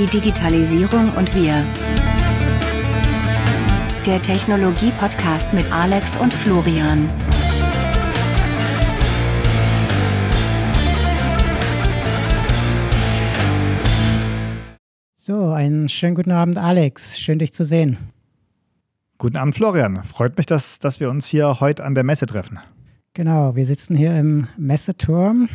[0.00, 1.62] Die Digitalisierung und wir.
[4.06, 7.10] Der Technologie-Podcast mit Alex und Florian.
[15.16, 17.18] So, einen schönen guten Abend, Alex.
[17.18, 17.98] Schön, dich zu sehen.
[19.18, 20.02] Guten Abend, Florian.
[20.02, 22.58] Freut mich, dass, dass wir uns hier heute an der Messe treffen.
[23.12, 25.50] Genau, wir sitzen hier im Messeturm,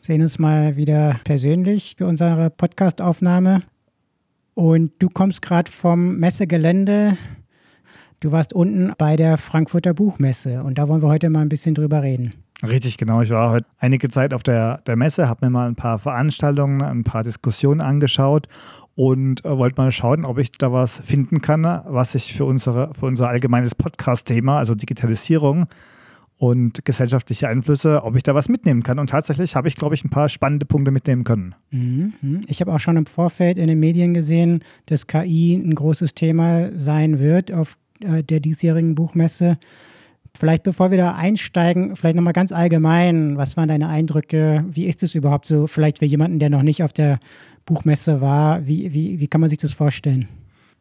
[0.00, 3.62] sehen uns mal wieder persönlich für unsere Podcastaufnahme.
[4.54, 7.16] Und du kommst gerade vom Messegelände.
[8.20, 11.74] Du warst unten bei der Frankfurter Buchmesse und da wollen wir heute mal ein bisschen
[11.74, 12.34] drüber reden.
[12.66, 13.22] Richtig, genau.
[13.22, 16.82] Ich war heute einige Zeit auf der, der Messe, habe mir mal ein paar Veranstaltungen,
[16.82, 18.48] ein paar Diskussionen angeschaut
[18.94, 22.92] und äh, wollte mal schauen, ob ich da was finden kann, was ich für, unsere,
[22.92, 25.66] für unser allgemeines Podcast-Thema, also Digitalisierung
[26.40, 28.98] und gesellschaftliche Einflüsse, ob ich da was mitnehmen kann.
[28.98, 31.54] Und tatsächlich habe ich, glaube ich, ein paar spannende Punkte mitnehmen können.
[31.70, 32.40] Mhm.
[32.46, 36.70] Ich habe auch schon im Vorfeld in den Medien gesehen, dass KI ein großes Thema
[36.78, 39.58] sein wird auf äh, der diesjährigen Buchmesse.
[40.34, 44.64] Vielleicht bevor wir da einsteigen, vielleicht nochmal ganz allgemein, was waren deine Eindrücke?
[44.70, 47.18] Wie ist es überhaupt so, vielleicht für jemanden, der noch nicht auf der
[47.66, 50.26] Buchmesse war, wie, wie, wie kann man sich das vorstellen?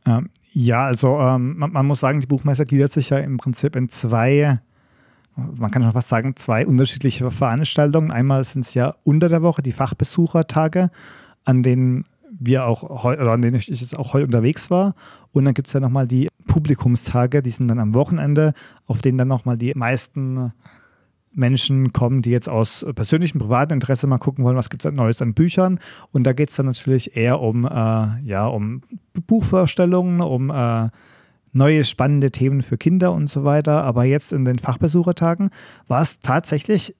[0.06, 3.76] Ähm, ja, also ähm, man, man, muss sagen, die Buchmesse gliedert sich ja im Prinzip
[3.76, 4.62] in zwei,
[5.56, 8.12] man kann schon fast sagen, zwei unterschiedliche Veranstaltungen.
[8.12, 10.90] Einmal sind es ja unter der Woche die Fachbesuchertage,
[11.46, 12.06] an denen
[12.40, 14.96] wir auch heute, oder an denen ich jetzt auch heute unterwegs war.
[15.32, 18.54] Und dann gibt es ja nochmal die Publikumstage, die sind dann am Wochenende,
[18.86, 20.52] auf denen dann nochmal die meisten
[21.32, 25.22] Menschen kommen, die jetzt aus persönlichem, privaten Interesse mal gucken wollen, was gibt es Neues
[25.22, 25.80] an Büchern.
[26.12, 27.70] Und da geht es dann natürlich eher um, äh,
[28.24, 28.82] ja, um
[29.28, 30.90] Buchvorstellungen, um äh,
[31.52, 33.84] neue spannende Themen für Kinder und so weiter.
[33.84, 35.50] Aber jetzt in den Fachbesuchertagen
[35.88, 36.96] war es tatsächlich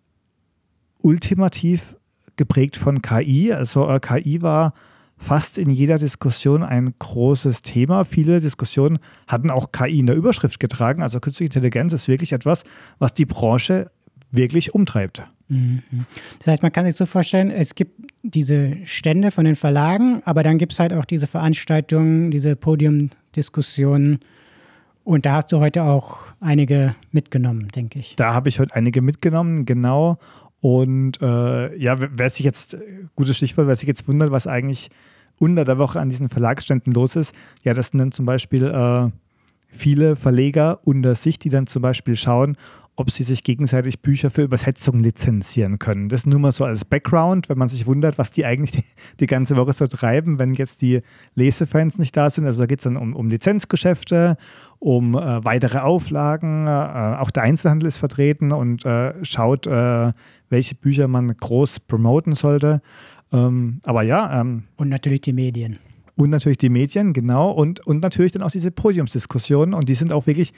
[1.02, 1.96] ultimativ
[2.36, 3.54] geprägt von KI.
[3.54, 4.74] Also äh, KI war
[5.18, 8.06] fast in jeder Diskussion ein großes Thema.
[8.06, 11.04] Viele Diskussionen hatten auch KI in der Überschrift getragen.
[11.04, 12.64] Also künstliche Intelligenz ist wirklich etwas,
[12.98, 13.92] was die Branche
[14.32, 15.24] wirklich umtreibt.
[15.50, 15.82] Mhm.
[16.40, 20.44] Das heißt, man kann sich so vorstellen, es gibt diese Stände von den Verlagen, aber
[20.44, 24.20] dann gibt es halt auch diese Veranstaltungen, diese Podiumdiskussionen.
[25.04, 28.16] Und da hast du heute auch einige mitgenommen, denke ich.
[28.16, 30.18] Da habe ich heute einige mitgenommen, genau.
[30.62, 32.78] Und äh, ja, wer sich jetzt,
[33.16, 34.90] gutes Stichwort, wer sich jetzt wundert, was eigentlich
[35.38, 37.34] unter der Woche an diesen Verlagsständen los ist,
[37.64, 39.10] ja, das sind dann zum Beispiel äh,
[39.70, 42.58] viele Verleger unter sich, die dann zum Beispiel schauen,
[43.00, 46.10] ob sie sich gegenseitig Bücher für Übersetzung lizenzieren können.
[46.10, 48.84] Das nur mal so als Background, wenn man sich wundert, was die eigentlich die,
[49.22, 51.00] die ganze Woche so treiben, wenn jetzt die
[51.34, 52.46] Lesefans nicht da sind.
[52.46, 54.36] Also da geht es dann um, um, Lizenzgeschäfte,
[54.80, 56.68] um äh, weitere Auflagen.
[56.68, 60.12] Äh, auch der Einzelhandel ist vertreten und äh, schaut, äh,
[60.50, 62.82] welche Bücher man groß promoten sollte.
[63.32, 64.42] Ähm, aber ja.
[64.42, 65.80] Ähm, und natürlich die Medien.
[66.18, 67.52] Und natürlich die Medien, genau.
[67.52, 69.74] Und, und natürlich dann auch diese Podiumsdiskussionen.
[69.74, 70.52] Und die sind auch wirklich,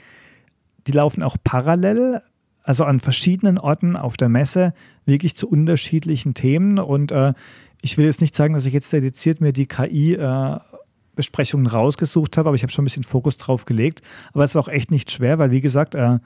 [0.88, 2.20] die laufen auch parallel
[2.62, 4.74] also an verschiedenen Orten auf der Messe,
[5.04, 6.78] wirklich zu unterschiedlichen Themen.
[6.78, 7.34] Und äh,
[7.82, 12.48] ich will jetzt nicht sagen, dass ich jetzt dediziert mir die KI-Besprechungen äh, rausgesucht habe,
[12.48, 14.02] aber ich habe schon ein bisschen Fokus drauf gelegt.
[14.32, 16.18] Aber es war auch echt nicht schwer, weil, wie gesagt, äh,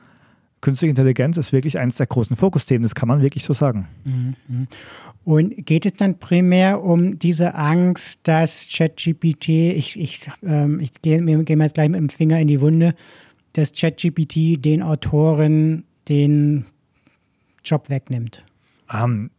[0.60, 2.82] künstliche Intelligenz ist wirklich eines der großen Fokusthemen.
[2.82, 3.88] Das kann man wirklich so sagen.
[4.04, 4.68] Mhm.
[5.24, 11.20] Und geht es dann primär um diese Angst, dass ChatGPT, ich, ich, ähm, ich gehe
[11.44, 12.94] geh jetzt gleich mit dem Finger in die Wunde,
[13.54, 16.66] dass ChatGPT den Autoren den
[17.64, 18.44] Job wegnimmt?
[18.92, 19.30] Ähm,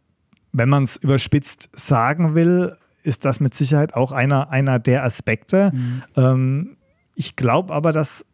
[0.52, 5.70] wenn man es überspitzt sagen will, ist das mit Sicherheit auch einer, einer der Aspekte.
[5.72, 6.02] Mhm.
[6.16, 6.76] Ähm,
[7.14, 8.24] ich glaube aber, dass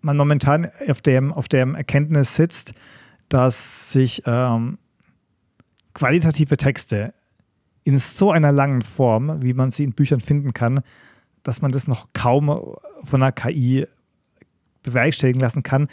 [0.00, 2.74] man momentan auf dem, auf dem Erkenntnis sitzt,
[3.28, 4.78] dass sich ähm,
[5.94, 7.14] qualitative Texte
[7.84, 10.80] in so einer langen Form, wie man sie in Büchern finden kann,
[11.42, 12.46] dass man das noch kaum
[13.02, 13.86] von einer KI
[14.82, 15.88] bewerkstelligen lassen kann,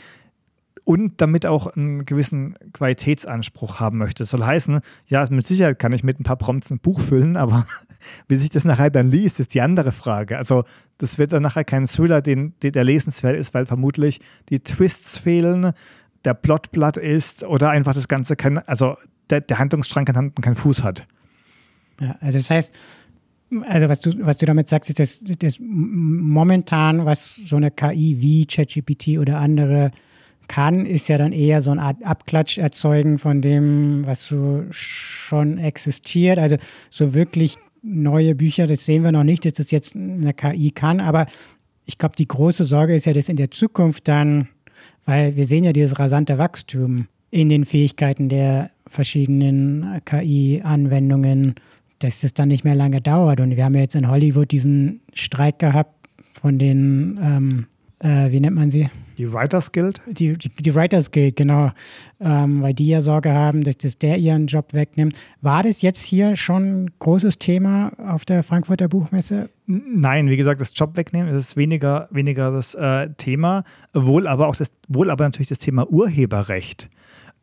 [0.86, 4.24] und damit auch einen gewissen Qualitätsanspruch haben möchte.
[4.24, 7.38] Das soll heißen, ja, mit Sicherheit kann ich mit ein paar Prompts ein Buch füllen,
[7.38, 7.66] aber
[8.28, 10.38] wie sich das nachher dann liest, ist die andere Frage.
[10.38, 10.64] Also
[10.98, 14.20] das wird dann nachher kein Thriller, den, den der lesenswert ist, weil vermutlich
[14.50, 15.74] die Twists fehlen,
[16.26, 18.98] der Plot blatt ist oder einfach das Ganze kein, also
[19.30, 21.06] der, der Handlungsstrang kein Hand keinen Fuß hat.
[22.02, 22.74] Ja, also das heißt,
[23.68, 28.18] also was du, was du damit sagst, ist, dass, dass momentan, was so eine KI
[28.20, 29.92] wie ChatGPT oder andere
[30.50, 35.58] kann, ist ja dann eher so eine Art Abklatsch erzeugen von dem, was so schon
[35.58, 36.38] existiert.
[36.38, 36.58] Also
[36.90, 41.00] so wirklich neue Bücher, das sehen wir noch nicht, dass das jetzt eine KI kann.
[41.00, 41.28] Aber
[41.86, 44.50] ich glaube, die große Sorge ist ja, dass in der Zukunft dann,
[45.06, 51.56] weil wir sehen ja dieses rasante Wachstum in den Fähigkeiten der verschiedenen KI-Anwendungen,
[52.00, 53.40] dass es dann nicht mehr lange dauert.
[53.40, 55.96] Und wir haben ja jetzt in Hollywood diesen Streik gehabt
[56.34, 57.66] von den, ähm,
[58.00, 58.90] äh, wie nennt man sie?
[59.20, 60.02] Die Writers Guild?
[60.08, 61.74] Die, die, die Writers Guild, genau.
[62.22, 65.14] Ähm, weil die ja Sorge haben, dass, dass der ihren Job wegnimmt.
[65.42, 69.50] War das jetzt hier schon ein großes Thema auf der Frankfurter Buchmesse?
[69.68, 74.56] Nein, wie gesagt, das Job wegnehmen ist weniger, weniger das äh, Thema, wohl aber auch
[74.56, 76.90] das, wohl aber natürlich das Thema Urheberrecht.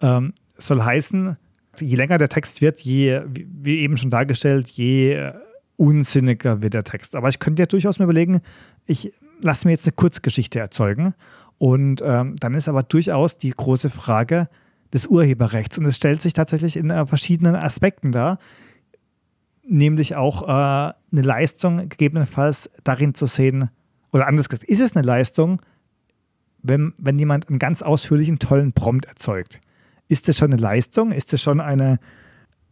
[0.01, 1.37] Ähm, soll heißen,
[1.79, 5.31] je länger der Text wird, je, wie eben schon dargestellt, je
[5.77, 7.15] unsinniger wird der Text.
[7.17, 8.41] Aber ich könnte ja durchaus mir überlegen,
[8.87, 9.13] ich
[9.43, 11.15] lasse mir jetzt eine Kurzgeschichte erzeugen.
[11.59, 14.49] Und ähm, dann ist aber durchaus die große Frage
[14.93, 15.79] des Urheberrechts.
[15.79, 18.39] Und es stellt sich tatsächlich in äh, verschiedenen Aspekten dar,
[19.67, 23.71] nämlich auch äh, eine Leistung gegebenenfalls darin zu sehen,
[24.13, 25.61] oder anders gesagt, ist es eine Leistung,
[26.63, 29.61] wenn, wenn jemand einen ganz ausführlichen, tollen Prompt erzeugt?
[30.09, 31.13] Ist das schon eine Leistung?
[31.13, 31.99] Ist das schon eine,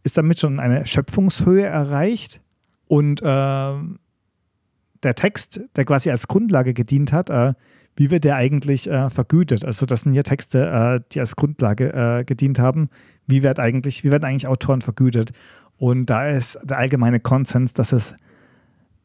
[0.03, 2.41] ist damit schon eine Schöpfungshöhe erreicht?
[2.87, 7.53] Und äh, der Text, der quasi als Grundlage gedient hat, äh,
[7.95, 9.63] wie wird der eigentlich äh, vergütet?
[9.63, 12.87] Also das sind hier Texte, äh, die als Grundlage äh, gedient haben.
[13.27, 15.31] Wie, wird eigentlich, wie werden eigentlich Autoren vergütet?
[15.77, 18.13] Und da ist der allgemeine Konsens, dass es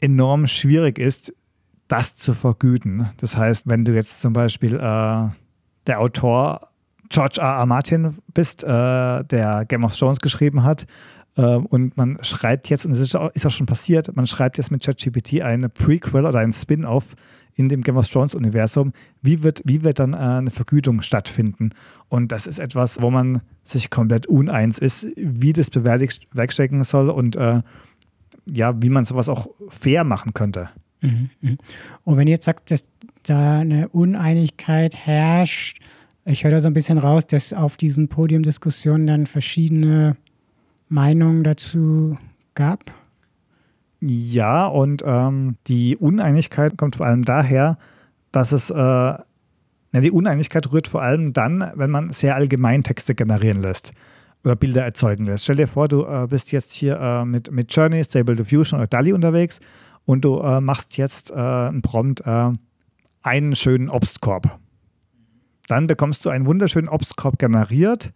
[0.01, 1.33] enorm schwierig ist,
[1.89, 3.11] das zu vergüten.
[3.19, 5.29] Das heißt, wenn du jetzt zum Beispiel äh,
[5.87, 6.71] der Autor
[7.11, 7.59] George R.
[7.59, 7.67] R.
[7.67, 10.87] Martin bist, äh, der Game of Thrones geschrieben hat.
[11.37, 14.85] Äh, und man schreibt jetzt, und es ist, auch schon passiert, man schreibt jetzt mit
[14.85, 17.17] ChatGPT eine Prequel oder ein Spin-off
[17.55, 18.93] in dem Game of Thrones-Universum.
[19.23, 21.71] Wie wird, wie wird dann äh, eine Vergütung stattfinden?
[22.09, 27.37] Und das ist etwas, wo man sich komplett uneins ist, wie das bewerkstelligen soll und
[27.37, 27.63] äh,
[28.51, 30.71] ja, wie man sowas auch fair machen könnte.
[31.03, 31.59] Mhm, mhm.
[32.05, 32.89] Und wenn ihr jetzt sagt, dass
[33.23, 35.81] da eine Uneinigkeit herrscht,
[36.25, 40.17] ich höre da so ein bisschen raus, dass auf diesen Podiumdiskussionen dann verschiedene
[40.91, 42.19] Meinungen dazu
[42.55, 42.93] gab.
[44.01, 47.79] Ja, und ähm, die Uneinigkeit kommt vor allem daher,
[48.33, 49.25] dass es, äh, na,
[49.93, 53.93] die Uneinigkeit rührt vor allem dann, wenn man sehr allgemein Texte generieren lässt
[54.45, 55.45] oder Bilder erzeugen lässt.
[55.45, 58.89] Stell dir vor, du äh, bist jetzt hier äh, mit, mit Journey, Stable Diffusion oder
[58.89, 59.61] DALI unterwegs
[60.07, 62.53] und du äh, machst jetzt äh, einen Prompt, äh,
[63.23, 64.59] einen schönen Obstkorb.
[65.69, 68.13] Dann bekommst du einen wunderschönen Obstkorb generiert.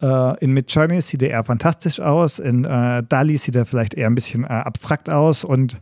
[0.00, 2.38] Äh, in Midjourney sieht er eher fantastisch aus.
[2.38, 5.80] In äh, DALI sieht er vielleicht eher ein bisschen äh, abstrakt aus und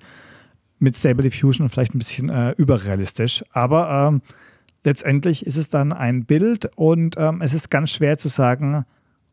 [0.79, 3.45] mit Stable Diffusion vielleicht ein bisschen äh, überrealistisch.
[3.53, 4.23] Aber ähm,
[4.85, 8.85] letztendlich ist es dann ein Bild und ähm, es ist ganz schwer zu sagen,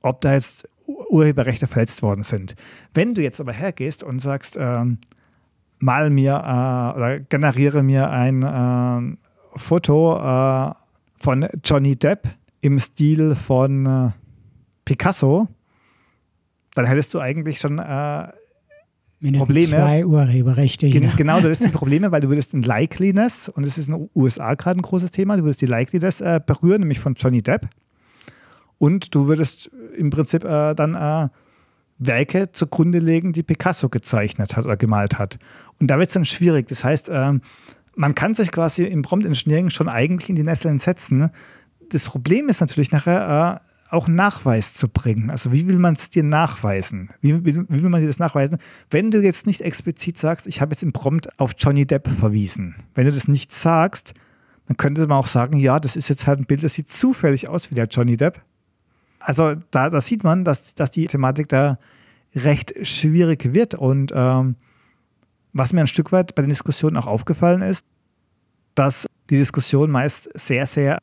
[0.02, 2.56] ob da jetzt Urheberrechte verletzt worden sind.
[2.94, 5.00] Wenn du jetzt aber hergehst und sagst, ähm,
[5.80, 9.18] mal mir äh, oder generiere mir ein äh,
[9.58, 10.76] Foto
[11.18, 12.28] von Johnny Depp
[12.60, 14.25] im Stil von äh,
[14.86, 15.48] Picasso,
[16.76, 18.28] dann hättest du eigentlich schon äh,
[19.38, 19.76] Probleme.
[19.76, 20.90] Zwei Urheberrechte.
[20.90, 23.96] Gen genau, du hättest die Probleme, weil du würdest in Likeliness, und es ist in
[23.96, 27.42] den USA gerade ein großes Thema, du würdest die Likeliness äh, berühren, nämlich von Johnny
[27.42, 27.68] Depp.
[28.78, 31.30] Und du würdest im Prinzip äh, dann äh,
[31.98, 35.40] Werke zugrunde legen, die Picasso gezeichnet hat oder gemalt hat.
[35.80, 36.68] Und da wird es dann schwierig.
[36.68, 37.42] Das heißt, ähm,
[37.96, 41.30] man kann sich quasi im Prompt Engineering schon eigentlich in die Nesseln setzen.
[41.90, 45.30] Das Problem ist natürlich nachher äh, auch Nachweis zu bringen.
[45.30, 47.10] Also wie will man es dir nachweisen?
[47.22, 48.60] Wie, wie, wie, will man dir das nachweisen?
[48.90, 52.76] Wenn du jetzt nicht explizit sagst, ich habe jetzt im Prompt auf Johnny Depp verwiesen.
[52.94, 54.14] Wenn du das nicht sagst,
[54.68, 57.48] dann könnte man auch sagen, ja, das ist jetzt halt ein Bild, das sieht zufällig
[57.48, 58.42] aus wie der Johnny Depp.
[59.20, 61.80] Also da, da sieht man, dass, dass die Thematik da
[62.36, 64.56] recht schwierig wird und ähm,
[65.54, 67.86] was mir ein Stück weit bei den Diskussionen auch aufgefallen ist,
[68.76, 71.00] dass die Diskussionen meist sehr, sehr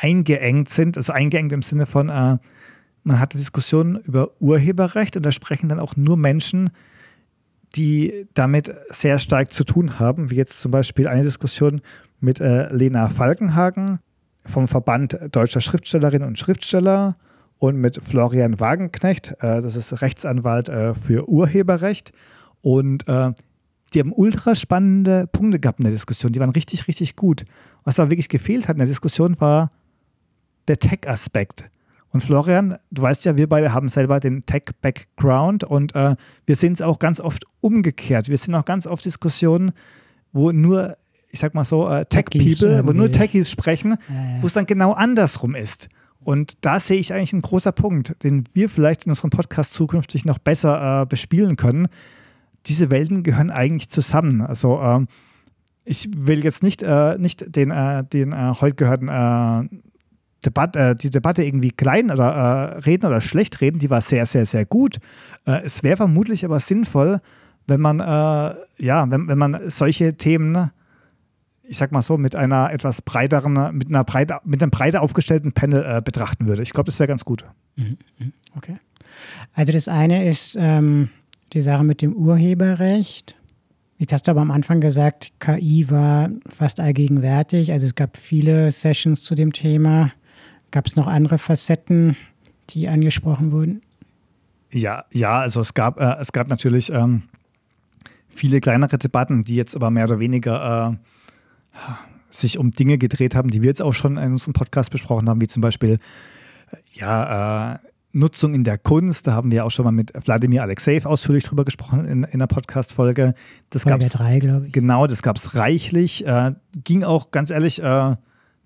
[0.00, 0.96] eingeengt sind.
[0.96, 2.38] Also eingeengt im Sinne von, äh,
[3.04, 6.70] man hat Diskussionen über Urheberrecht und da sprechen dann auch nur Menschen,
[7.76, 11.80] die damit sehr stark zu tun haben, wie jetzt zum Beispiel eine Diskussion
[12.20, 13.98] mit äh, Lena Falkenhagen
[14.44, 17.14] vom Verband Deutscher Schriftstellerinnen und Schriftsteller
[17.58, 22.12] und mit Florian Wagenknecht, äh, das ist Rechtsanwalt äh, für Urheberrecht.
[22.62, 23.32] Und äh,
[23.94, 26.32] die haben ultra spannende Punkte gehabt in der Diskussion.
[26.32, 27.44] Die waren richtig, richtig gut.
[27.84, 29.70] Was da wirklich gefehlt hat in der Diskussion war
[30.68, 31.68] der Tech-Aspekt.
[32.10, 36.72] Und Florian, du weißt ja, wir beide haben selber den Tech-Background und äh, wir sehen
[36.72, 38.28] es auch ganz oft umgekehrt.
[38.28, 39.72] Wir sehen auch ganz oft Diskussionen,
[40.32, 40.96] wo nur,
[41.30, 44.42] ich sag mal so, äh, Tech-People, wo nur Techies sprechen, ja, ja.
[44.42, 45.88] wo es dann genau andersrum ist.
[46.20, 50.24] Und da sehe ich eigentlich einen großer Punkt, den wir vielleicht in unserem Podcast zukünftig
[50.24, 51.88] noch besser äh, bespielen können,
[52.66, 54.40] diese Welten gehören eigentlich zusammen.
[54.40, 55.08] Also ähm,
[55.84, 59.08] ich will jetzt nicht, äh, nicht den, äh, den äh, heute gehörten
[60.44, 64.26] Debatte, äh, die Debatte irgendwie klein oder äh, reden oder schlecht reden, die war sehr,
[64.26, 64.98] sehr, sehr gut.
[65.46, 67.20] Äh, es wäre vermutlich aber sinnvoll,
[67.66, 70.70] wenn man, äh, ja, wenn, wenn man solche Themen,
[71.64, 75.52] ich sag mal so, mit einer etwas breiteren, mit einer breit, mit einem breiter aufgestellten
[75.52, 76.62] Panel äh, betrachten würde.
[76.62, 77.44] Ich glaube, das wäre ganz gut.
[77.76, 78.32] Mhm, mhm.
[78.56, 78.76] Okay.
[79.52, 81.10] Also das eine ist ähm,
[81.52, 83.36] die Sache mit dem Urheberrecht.
[83.98, 87.72] Jetzt hast du aber am Anfang gesagt, KI war fast allgegenwärtig.
[87.72, 90.12] Also es gab viele Sessions zu dem Thema.
[90.70, 92.16] Gab es noch andere Facetten,
[92.70, 93.80] die angesprochen wurden?
[94.70, 97.22] Ja, ja, also es gab, äh, es gab natürlich ähm,
[98.28, 100.98] viele kleinere Debatten, die jetzt aber mehr oder weniger
[101.74, 101.82] äh,
[102.30, 105.40] sich um Dinge gedreht haben, die wir jetzt auch schon in unserem Podcast besprochen haben,
[105.40, 105.92] wie zum Beispiel
[106.70, 107.78] äh, ja, äh,
[108.12, 109.26] Nutzung in der Kunst.
[109.26, 112.46] Da haben wir auch schon mal mit Wladimir Alexejew ausführlich drüber gesprochen in, in der
[112.46, 113.34] Podcast-Folge.
[113.70, 114.72] Das drei, glaube ich.
[114.72, 116.26] Genau, das gab es reichlich.
[116.26, 116.52] Äh,
[116.84, 118.16] ging auch ganz ehrlich äh,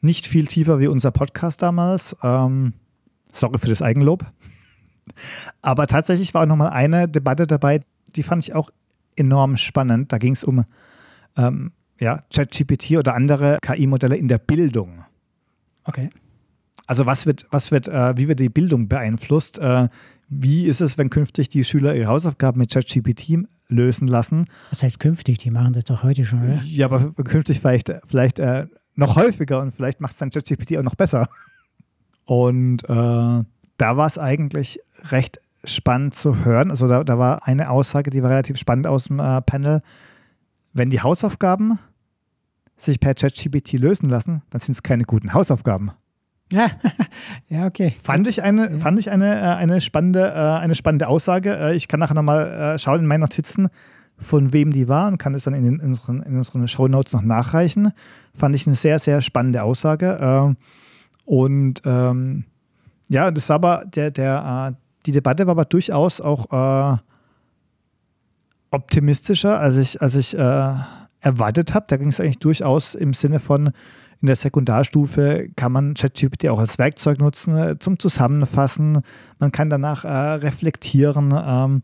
[0.03, 2.17] nicht viel tiefer wie unser Podcast damals.
[2.23, 2.75] Ähm,
[3.33, 4.25] sorry für das Eigenlob.
[5.63, 7.81] Aber tatsächlich war auch nochmal eine Debatte dabei,
[8.15, 8.71] die fand ich auch
[9.17, 10.13] enorm spannend.
[10.13, 10.65] Da ging es um
[11.37, 15.05] ähm, ja, ChatGPT oder andere KI-Modelle in der Bildung.
[15.85, 16.11] Okay.
[16.87, 19.59] Also was wird, was wird, äh, wie wird die Bildung beeinflusst?
[19.59, 19.89] Äh,
[20.29, 24.47] wie ist es, wenn künftig die Schüler ihre Hausaufgaben mit ChatGPT lösen lassen?
[24.71, 25.39] Was heißt künftig?
[25.39, 26.61] Die machen das doch heute schon, oder?
[26.65, 30.83] Ja, aber künftig vielleicht, vielleicht äh, noch häufiger und vielleicht macht es dann ChatGPT auch
[30.83, 31.29] noch besser.
[32.25, 34.81] Und äh, da war es eigentlich
[35.11, 36.71] recht spannend zu hören.
[36.71, 39.83] Also da, da, war eine Aussage, die war relativ spannend aus dem äh, Panel.
[40.73, 41.79] Wenn die Hausaufgaben
[42.77, 45.93] sich per ChatGPT lösen lassen, dann sind es keine guten Hausaufgaben.
[46.53, 46.67] Ja,
[47.49, 47.95] ja okay.
[48.03, 51.57] Fand ich eine, fand ich eine, äh, eine, spannende, äh, eine spannende Aussage.
[51.57, 53.69] Äh, ich kann nachher nochmal schauen in meinen Notizen,
[54.23, 56.89] von wem die war und kann es dann in, den, in unseren, in unseren Show
[56.89, 57.93] Notes noch nachreichen.
[58.35, 60.57] Fand ich eine sehr, sehr spannende Aussage.
[61.25, 62.45] Und ähm,
[63.09, 67.01] ja, das war aber der, der, die Debatte war aber durchaus auch
[68.71, 71.87] optimistischer, als ich, als ich erwartet habe.
[71.89, 73.73] Da ging es eigentlich durchaus im Sinne von,
[74.23, 79.03] in der Sekundarstufe kann man ChatGPT auch als Werkzeug nutzen äh, zum Zusammenfassen.
[79.41, 81.35] Man kann danach äh, reflektieren.
[81.37, 81.83] Ähm,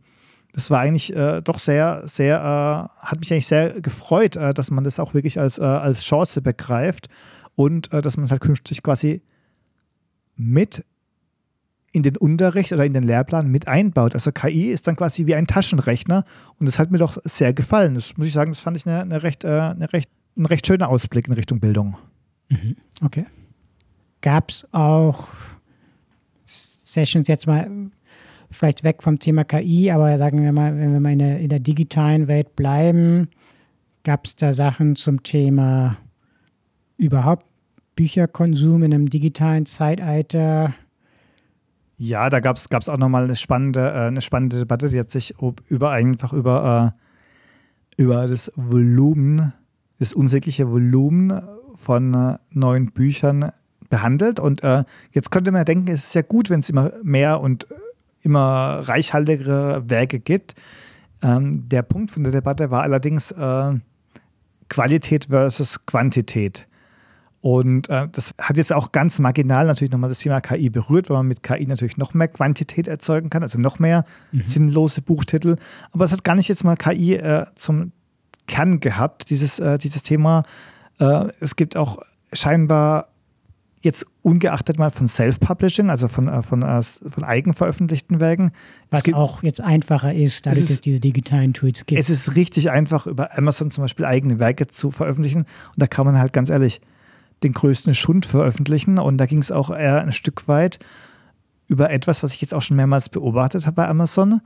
[0.58, 4.72] das war eigentlich äh, doch sehr, sehr, äh, hat mich eigentlich sehr gefreut, äh, dass
[4.72, 7.08] man das auch wirklich als, äh, als Chance begreift
[7.54, 9.22] und dass man es halt künftig quasi
[10.34, 10.84] mit
[11.92, 14.14] in den Unterricht oder in den Lehrplan mit einbaut.
[14.14, 16.24] Also KI ist dann quasi wie ein Taschenrechner
[16.58, 17.94] und das hat mir doch sehr gefallen.
[17.94, 20.88] Das muss ich sagen, das fand ich eine, eine recht, eine recht, ein recht schöner
[20.88, 21.96] Ausblick in Richtung Bildung.
[22.48, 22.76] Mhm.
[23.04, 23.26] Okay.
[24.22, 25.28] Gab es auch
[26.44, 27.90] Sessions jetzt mal
[28.50, 31.48] vielleicht weg vom Thema KI, aber sagen wir mal, wenn wir mal in der, in
[31.48, 33.28] der digitalen Welt bleiben,
[34.04, 35.96] gab es da Sachen zum Thema
[36.96, 37.46] überhaupt
[37.94, 40.74] Bücherkonsum in einem digitalen Zeitalter?
[41.96, 45.34] Ja, da gab es auch nochmal eine spannende, äh, eine spannende Debatte, die hat sich
[45.68, 46.94] über einfach über,
[47.98, 49.52] äh, über das Volumen,
[49.98, 51.42] das unsägliche Volumen
[51.74, 53.50] von äh, neuen Büchern
[53.90, 54.38] behandelt.
[54.38, 54.60] Und
[55.12, 57.66] jetzt könnte man denken, es ist ja gut, wenn es immer mehr und
[58.22, 60.54] immer reichhaltigere Werke gibt.
[61.22, 63.72] Ähm, der Punkt von der Debatte war allerdings äh,
[64.68, 66.66] Qualität versus Quantität.
[67.40, 71.18] Und äh, das hat jetzt auch ganz marginal natürlich nochmal das Thema KI berührt, weil
[71.18, 74.42] man mit KI natürlich noch mehr Quantität erzeugen kann, also noch mehr mhm.
[74.42, 75.56] sinnlose Buchtitel.
[75.92, 77.92] Aber es hat gar nicht jetzt mal KI äh, zum
[78.48, 80.42] Kern gehabt, dieses, äh, dieses Thema
[80.98, 81.98] äh, es gibt auch
[82.32, 83.08] scheinbar
[83.80, 88.52] jetzt ungeachtet mal von Self-Publishing, also von, äh, von, äh, von eigenveröffentlichten Werken.
[88.90, 92.00] Was gibt, auch jetzt einfacher ist, dadurch, dass es diese digitalen Tools gibt.
[92.00, 95.40] Es ist richtig einfach, über Amazon zum Beispiel eigene Werke zu veröffentlichen.
[95.42, 96.80] Und da kann man halt ganz ehrlich
[97.42, 98.99] den größten Schund veröffentlichen.
[98.99, 100.78] Und da ging es auch eher ein Stück weit
[101.66, 104.40] über etwas, was ich jetzt auch schon mehrmals beobachtet habe bei Amazon.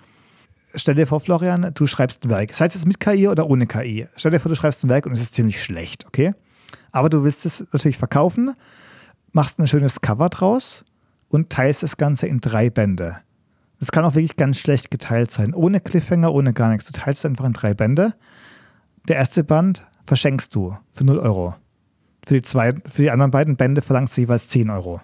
[0.75, 2.55] Stell dir vor, Florian, du schreibst ein Werk.
[2.55, 4.07] Sei es jetzt mit KI oder ohne KI.
[4.17, 6.35] Stell dir vor, du schreibst ein Werk und es ist ziemlich schlecht, okay?
[6.93, 8.55] Aber du willst es natürlich verkaufen,
[9.33, 10.85] machst ein schönes Cover draus
[11.29, 13.19] und teilst das Ganze in drei Bände.
[13.81, 15.55] Das kann auch wirklich ganz schlecht geteilt sein.
[15.55, 16.87] Ohne Cliffhanger, ohne gar nichts.
[16.87, 18.15] Du teilst es einfach in drei Bände.
[19.09, 21.55] Der erste Band verschenkst du für 0 Euro.
[22.25, 25.01] Für die, zwei, für die anderen beiden Bände verlangst du jeweils 10 Euro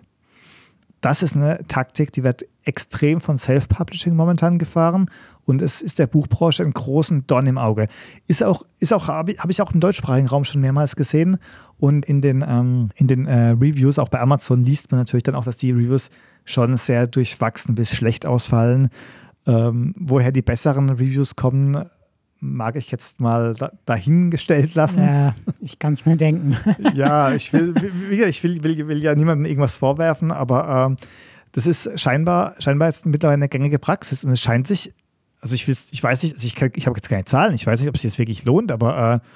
[1.01, 5.11] das ist eine Taktik, die wird extrem von Self-Publishing momentan gefahren
[5.49, 7.87] und es ist der Buchbranche einen großen Dorn im Auge.
[8.27, 11.39] Ist auch, ist auch habe ich auch im deutschsprachigen Raum schon mehrmals gesehen
[11.79, 15.35] und in den, ähm, in den äh, Reviews, auch bei Amazon, liest man natürlich dann
[15.35, 16.11] auch, dass die Reviews
[16.45, 18.91] schon sehr durchwachsen bis schlecht ausfallen.
[19.47, 21.83] Ähm, woher die besseren Reviews kommen,
[22.41, 25.01] mag ich jetzt mal da, dahingestellt lassen.
[25.01, 26.59] Ja, ich kann es mir denken.
[26.95, 27.75] ja, ich will,
[28.11, 30.97] ich will, will, will ja niemandem irgendwas vorwerfen, aber ähm,
[31.53, 34.93] das ist scheinbar, scheinbar jetzt mittlerweile eine gängige Praxis und es scheint sich,
[35.41, 37.89] also ich, ich weiß nicht, also ich, ich habe jetzt keine Zahlen, ich weiß nicht,
[37.89, 39.29] ob es sich jetzt wirklich lohnt, aber äh,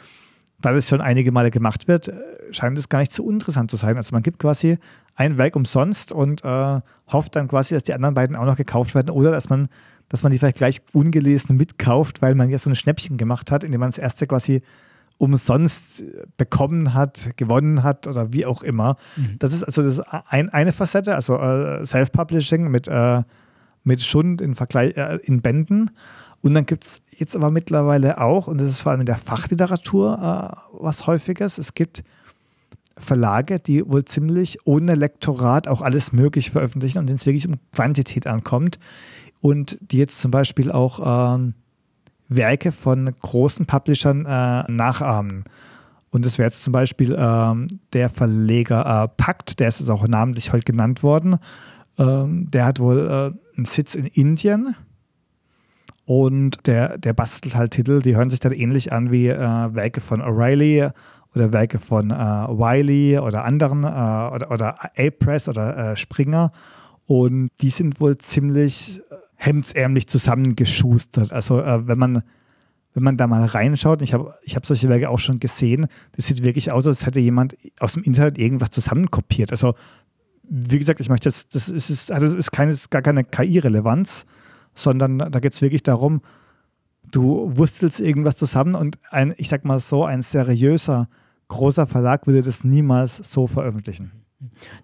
[0.60, 2.14] da das schon einige Male gemacht wird, äh,
[2.50, 3.96] scheint es gar nicht so interessant zu sein.
[3.96, 4.78] Also man gibt quasi
[5.14, 8.94] ein Werk umsonst und äh, hofft dann quasi, dass die anderen beiden auch noch gekauft
[8.94, 9.68] werden oder dass man,
[10.08, 13.64] dass man die vielleicht gleich ungelesen mitkauft, weil man jetzt so ein Schnäppchen gemacht hat,
[13.64, 14.62] indem man das erste quasi
[15.18, 16.02] umsonst
[16.36, 18.96] bekommen hat, gewonnen hat oder wie auch immer.
[19.16, 19.36] Mhm.
[19.38, 23.22] Das ist also das ein, eine Facette, also äh, Self-Publishing mit, äh,
[23.84, 25.90] mit Schund in, Vergleich, äh, in Bänden.
[26.40, 29.16] Und dann gibt es jetzt aber mittlerweile auch, und das ist vor allem in der
[29.16, 32.02] Fachliteratur äh, was Häufiges, es gibt
[32.96, 37.54] Verlage, die wohl ziemlich ohne Lektorat auch alles möglich veröffentlichen und denen es wirklich um
[37.72, 38.78] Quantität ankommt.
[39.40, 41.54] Und die jetzt zum Beispiel auch ähm,
[42.28, 45.44] Werke von großen Publishern äh, nachahmen.
[46.10, 50.06] Und das wäre jetzt zum Beispiel ähm, der Verleger äh, Pakt, der ist jetzt auch
[50.06, 51.38] namentlich heute genannt worden.
[51.98, 54.74] Ähm, der hat wohl äh, einen Sitz in Indien
[56.04, 60.00] und der, der bastelt halt Titel, die hören sich dann ähnlich an wie äh, Werke
[60.00, 60.92] von O'Reilly
[61.34, 66.52] oder Werke von äh, Wiley oder anderen äh, oder, oder A-Press oder äh, Springer.
[67.06, 69.00] Und die sind wohl ziemlich
[69.36, 71.32] hemdsärmlich zusammengeschustert.
[71.32, 72.22] Also äh, wenn man
[72.94, 76.26] wenn man da mal reinschaut, ich habe ich hab solche Werke auch schon gesehen, das
[76.26, 79.50] sieht wirklich aus, als hätte jemand aus dem Internet irgendwas zusammenkopiert.
[79.50, 79.72] Also
[80.42, 84.26] wie gesagt, ich möchte jetzt, das ist, also das ist, keine, gar keine KI-Relevanz,
[84.74, 86.22] sondern da geht es wirklich darum,
[87.10, 91.08] du wurstelst irgendwas zusammen und ein, ich sag mal so, ein seriöser,
[91.48, 94.12] großer Verlag würde das niemals so veröffentlichen.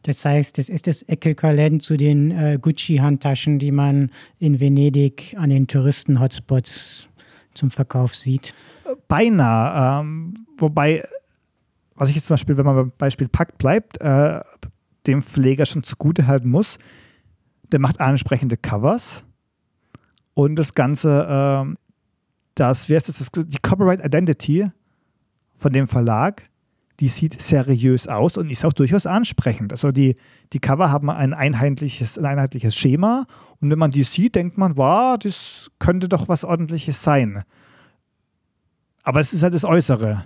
[0.02, 5.50] Das heißt, das ist das Äquivalent zu den äh, Gucci-Handtaschen, die man in Venedig an
[5.50, 7.08] den Touristen-Hotspots
[7.54, 8.54] zum Verkauf sieht.
[9.08, 10.00] Beinahe.
[10.00, 11.04] Ähm, wobei,
[11.96, 14.40] was ich jetzt zum Beispiel, wenn man beim Beispiel Pakt bleibt, äh,
[15.08, 16.78] dem Pfleger schon zugute halten muss,
[17.72, 19.24] der macht ansprechende Covers
[20.34, 21.74] und das Ganze, äh,
[22.54, 24.70] das, wie heißt das, die Copyright Identity
[25.54, 26.44] von dem Verlag,
[27.00, 29.72] die sieht seriös aus und ist auch durchaus ansprechend.
[29.72, 30.16] Also die,
[30.52, 33.26] die Cover haben ein einheitliches, ein einheitliches Schema
[33.60, 37.44] und wenn man die sieht, denkt man, wow, das könnte doch was ordentliches sein.
[39.02, 40.24] Aber es ist halt das Äußere.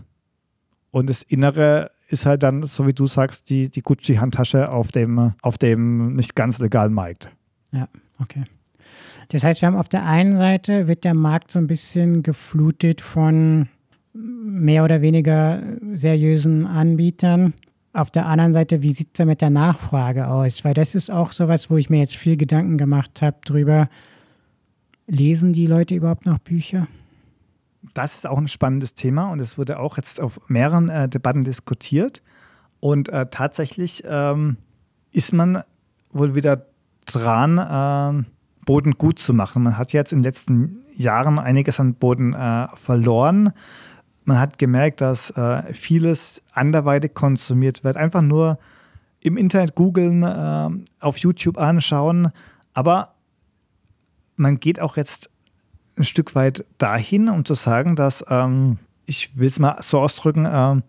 [0.91, 5.33] Und das Innere ist halt dann, so wie du sagst, die, die Gucci-Handtasche auf dem,
[5.43, 7.31] auf dem nicht ganz legalen Markt.
[7.73, 7.89] Ja,
[8.21, 8.45] okay.
[9.29, 13.01] Das heißt, wir haben auf der einen Seite wird der Markt so ein bisschen geflutet
[13.01, 13.69] von
[14.13, 15.63] mehr oder weniger
[15.95, 17.55] seriösen Anbietern.
[17.95, 20.65] Auf der anderen Seite, wie sieht es da mit der Nachfrage aus?
[20.65, 23.89] Weil das ist auch sowas, wo ich mir jetzt viel Gedanken gemacht habe drüber.
[25.07, 26.87] Lesen die Leute überhaupt noch Bücher?
[27.95, 31.45] Das ist auch ein spannendes Thema und es wurde auch jetzt auf mehreren äh, Debatten
[31.45, 32.23] diskutiert.
[32.81, 34.57] Und äh, tatsächlich ähm,
[35.13, 35.63] ist man
[36.11, 36.67] wohl wieder
[37.07, 38.25] dran, äh,
[38.65, 39.63] Boden gut zu machen.
[39.63, 43.53] Man hat jetzt in den letzten Jahren einiges an Boden äh, verloren.
[44.25, 47.97] Man hat gemerkt, dass äh, vieles anderweitig konsumiert wird.
[47.97, 48.59] Einfach nur
[49.23, 52.31] im Internet googeln, äh, auf YouTube anschauen.
[52.73, 53.15] Aber
[54.37, 55.31] man geht auch jetzt
[55.97, 60.47] ein Stück weit dahin, um zu sagen, dass, ähm, ich will es mal so ausdrücken,
[60.47, 60.81] äh,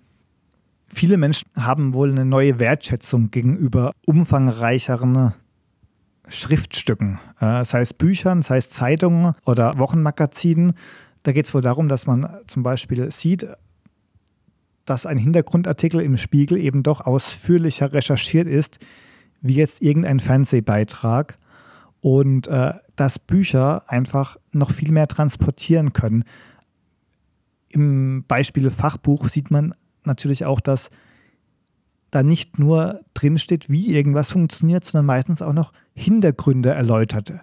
[0.87, 5.33] viele Menschen haben wohl eine neue Wertschätzung gegenüber umfangreicheren
[6.27, 10.73] Schriftstücken, äh, sei es Büchern, sei es Zeitungen oder Wochenmagazinen.
[11.23, 13.47] Da geht es wohl darum, dass man zum Beispiel sieht,
[14.85, 18.79] dass ein Hintergrundartikel im Spiegel eben doch ausführlicher recherchiert ist,
[19.41, 21.37] wie jetzt irgendein Fernsehbeitrag.
[22.01, 26.23] Und äh, dass Bücher einfach noch viel mehr transportieren können.
[27.69, 30.89] Im Beispiel Fachbuch sieht man natürlich auch, dass
[32.11, 37.33] da nicht nur drinsteht, wie irgendwas funktioniert, sondern meistens auch noch Hintergründe erläutert,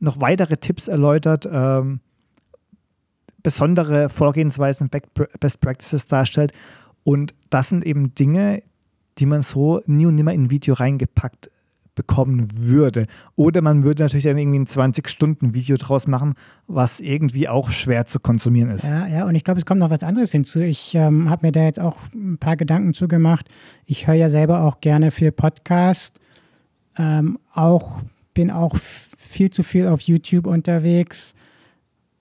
[0.00, 2.00] noch weitere Tipps erläutert, ähm,
[3.42, 4.90] besondere Vorgehensweisen,
[5.40, 6.52] Best Practices darstellt.
[7.04, 8.62] Und das sind eben Dinge,
[9.18, 11.50] die man so nie und nimmer in ein Video reingepackt
[11.94, 13.06] bekommen würde.
[13.36, 16.34] Oder man würde natürlich dann irgendwie ein 20-Stunden-Video draus machen,
[16.66, 18.84] was irgendwie auch schwer zu konsumieren ist.
[18.84, 20.60] Ja, ja, und ich glaube, es kommt noch was anderes hinzu.
[20.60, 23.48] Ich ähm, habe mir da jetzt auch ein paar Gedanken zugemacht.
[23.84, 26.18] Ich höre ja selber auch gerne viel Podcast.
[26.96, 28.00] Ähm, auch
[28.34, 28.76] bin auch
[29.16, 31.34] viel zu viel auf YouTube unterwegs,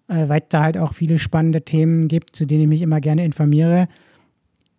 [0.08, 3.24] äh, weil da halt auch viele spannende Themen gibt, zu denen ich mich immer gerne
[3.24, 3.88] informiere.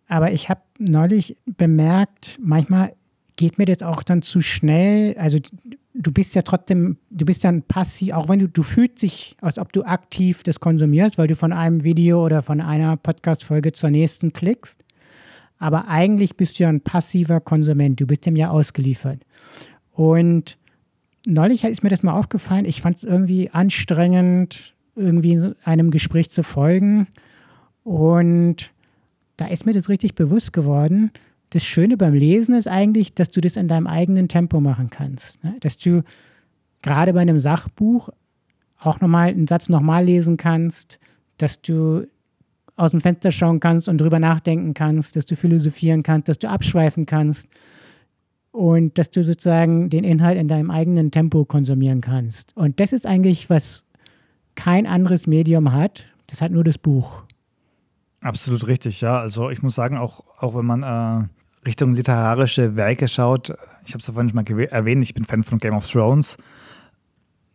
[0.07, 2.93] Aber ich habe neulich bemerkt, manchmal
[3.35, 5.15] geht mir das auch dann zu schnell.
[5.17, 5.39] Also
[5.93, 9.59] du bist ja trotzdem, du bist dann passiv, auch wenn du, du fühlst dich, als
[9.59, 13.89] ob du aktiv das konsumierst, weil du von einem Video oder von einer Podcast-Folge zur
[13.89, 14.83] nächsten klickst.
[15.57, 19.19] Aber eigentlich bist du ja ein passiver Konsument, du bist dem ja ausgeliefert.
[19.91, 20.57] Und
[21.25, 26.43] neulich ist mir das mal aufgefallen, ich fand es irgendwie anstrengend, irgendwie einem Gespräch zu
[26.43, 27.07] folgen.
[27.83, 28.71] Und
[29.37, 31.11] da ist mir das richtig bewusst geworden,
[31.53, 35.43] das Schöne beim Lesen ist eigentlich, dass du das in deinem eigenen Tempo machen kannst.
[35.43, 35.55] Ne?
[35.59, 36.03] Dass du
[36.81, 38.09] gerade bei einem Sachbuch
[38.79, 40.99] auch nochmal einen Satz nochmal lesen kannst,
[41.37, 42.07] dass du
[42.75, 46.49] aus dem Fenster schauen kannst und drüber nachdenken kannst, dass du philosophieren kannst, dass du
[46.49, 47.47] abschweifen kannst
[48.51, 52.57] und dass du sozusagen den Inhalt in deinem eigenen Tempo konsumieren kannst.
[52.57, 53.83] Und das ist eigentlich, was
[54.55, 56.05] kein anderes Medium hat.
[56.27, 57.23] Das hat nur das Buch.
[58.21, 59.19] Absolut richtig, ja.
[59.19, 61.27] Also ich muss sagen, auch, auch wenn man äh,
[61.65, 63.49] Richtung literarische Werke schaut,
[63.85, 66.37] ich habe es ja vorhin schon mal erwähnt, ich bin Fan von Game of Thrones.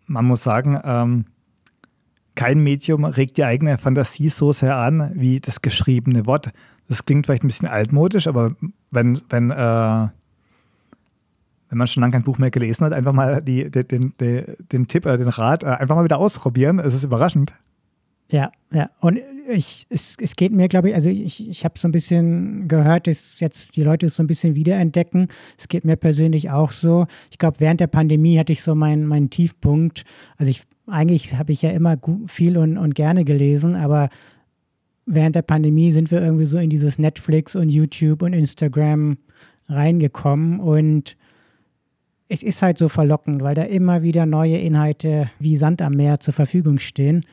[0.06, 1.24] Man muss sagen, ähm,
[2.34, 6.52] kein Medium regt die eigene Fantasie so sehr an wie das geschriebene Wort.
[6.88, 8.54] Das klingt vielleicht ein bisschen altmodisch, aber
[8.90, 10.08] wenn, wenn, äh,
[11.68, 14.88] wenn man schon lange kein Buch mehr gelesen hat, einfach mal die, den, den, den
[14.88, 16.78] Tipp, äh, den Rat, äh, einfach mal wieder ausprobieren.
[16.78, 17.54] Es ist überraschend.
[18.30, 18.90] Ja, ja.
[19.00, 22.68] Und ich, es, es geht mir, glaube ich, also ich, ich habe so ein bisschen
[22.68, 25.28] gehört, dass jetzt die Leute es so ein bisschen wiederentdecken.
[25.56, 27.06] Es geht mir persönlich auch so.
[27.30, 30.04] Ich glaube, während der Pandemie hatte ich so meinen mein Tiefpunkt.
[30.36, 34.10] Also ich, eigentlich habe ich ja immer viel und, und gerne gelesen, aber
[35.06, 39.16] während der Pandemie sind wir irgendwie so in dieses Netflix und YouTube und Instagram
[39.68, 41.16] reingekommen und
[42.28, 46.20] es ist halt so verlockend, weil da immer wieder neue Inhalte wie Sand am Meer
[46.20, 47.24] zur Verfügung stehen.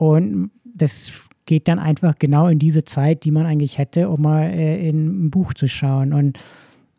[0.00, 1.12] Und das
[1.44, 5.26] geht dann einfach genau in diese Zeit, die man eigentlich hätte, um mal äh, in
[5.26, 6.14] ein Buch zu schauen.
[6.14, 6.38] Und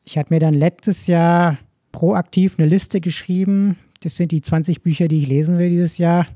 [0.06, 1.58] ich hatte mir dann letztes Jahr
[1.92, 3.78] proaktiv eine Liste geschrieben.
[4.04, 6.28] Das sind die 20 Bücher, die ich lesen will dieses Jahr.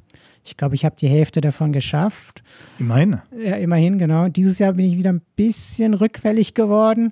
[0.43, 2.41] Ich glaube, ich habe die Hälfte davon geschafft.
[2.80, 3.17] Immerhin.
[3.38, 4.28] Ja, immerhin, genau.
[4.28, 7.12] Dieses Jahr bin ich wieder ein bisschen rückfällig geworden.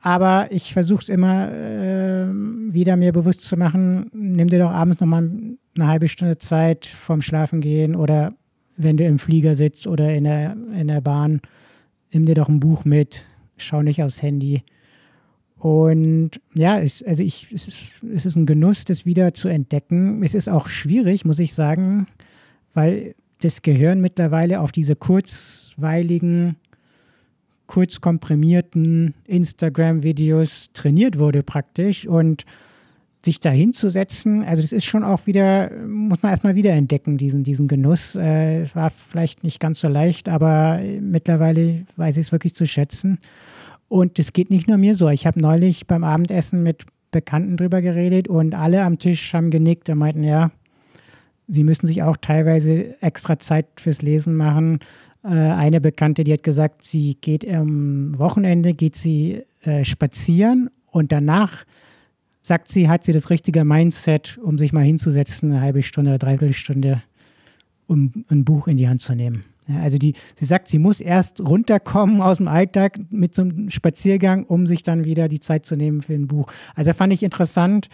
[0.00, 2.26] Aber ich versuche es immer äh,
[2.72, 5.30] wieder mir bewusst zu machen, nimm dir doch abends nochmal
[5.76, 8.32] eine halbe Stunde Zeit vorm Schlafengehen oder
[8.82, 11.40] wenn du im Flieger sitzt oder in der, in der Bahn,
[12.12, 14.62] nimm dir doch ein Buch mit, schau nicht aufs Handy.
[15.58, 20.22] Und ja, es, also ich, es, ist, es ist ein Genuss, das wieder zu entdecken.
[20.22, 22.08] Es ist auch schwierig, muss ich sagen,
[22.72, 26.56] weil das Gehirn mittlerweile auf diese kurzweiligen,
[27.66, 32.06] kurz komprimierten Instagram-Videos trainiert wurde praktisch.
[32.06, 32.46] Und
[33.24, 37.44] sich da hinzusetzen, also das ist schon auch wieder, muss man erstmal wieder entdecken, diesen,
[37.44, 38.16] diesen Genuss.
[38.16, 43.18] Äh, war vielleicht nicht ganz so leicht, aber mittlerweile weiß ich es wirklich zu schätzen.
[43.88, 45.08] Und es geht nicht nur mir so.
[45.08, 49.90] Ich habe neulich beim Abendessen mit Bekannten drüber geredet und alle am Tisch haben genickt
[49.90, 50.52] und meinten, ja,
[51.48, 54.78] sie müssen sich auch teilweise extra Zeit fürs Lesen machen.
[55.24, 61.12] Äh, eine Bekannte, die hat gesagt, sie geht am Wochenende, geht sie äh, spazieren und
[61.12, 61.64] danach
[62.42, 66.54] sagt sie, hat sie das richtige Mindset, um sich mal hinzusetzen, eine halbe Stunde, dreiviertel
[66.54, 67.02] Stunde,
[67.86, 69.44] um ein Buch in die Hand zu nehmen.
[69.66, 73.70] Ja, also die, sie sagt, sie muss erst runterkommen aus dem Alltag mit so einem
[73.70, 76.50] Spaziergang, um sich dann wieder die Zeit zu nehmen für ein Buch.
[76.74, 77.88] Also fand ich interessant.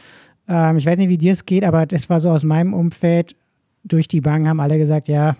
[0.48, 3.36] Ähm, ich weiß nicht, wie dir es geht, aber das war so aus meinem Umfeld.
[3.84, 5.36] Durch die Bank haben alle gesagt, ja,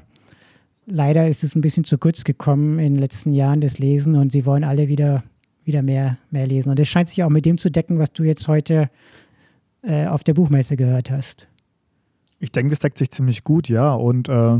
[0.86, 4.32] leider ist es ein bisschen zu kurz gekommen in den letzten Jahren, das Lesen, und
[4.32, 5.24] sie wollen alle wieder
[5.66, 6.70] wieder mehr, mehr lesen.
[6.70, 8.88] Und es scheint sich auch mit dem zu decken, was du jetzt heute
[9.82, 11.48] äh, auf der Buchmesse gehört hast.
[12.38, 13.94] Ich denke, das deckt sich ziemlich gut, ja.
[13.94, 14.58] Und äh,